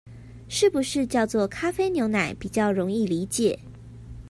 [0.49, 3.59] 是不是叫做「咖啡牛奶」比較容易理解